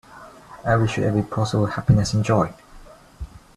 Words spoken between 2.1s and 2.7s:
and joy.